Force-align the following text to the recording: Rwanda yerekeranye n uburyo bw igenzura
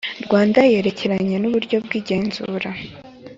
Rwanda 0.25 0.59
yerekeranye 0.73 1.35
n 1.39 1.43
uburyo 1.49 1.77
bw 1.85 1.91
igenzura 1.99 2.71